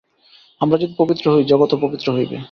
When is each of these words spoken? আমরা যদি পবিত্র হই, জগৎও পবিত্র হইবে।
আমরা 0.61 0.77
যদি 0.77 0.93
পবিত্র 0.97 1.25
হই, 1.33 1.43
জগৎও 1.43 1.77
পবিত্র 1.77 2.07
হইবে। 2.13 2.37